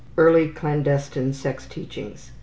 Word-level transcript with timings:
Early 0.17 0.47
clandestine 0.49 1.31
sex 1.31 1.67
teachings. 1.67 2.31